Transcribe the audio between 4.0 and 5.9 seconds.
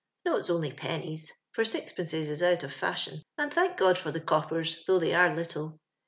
the coppers, though they arc little.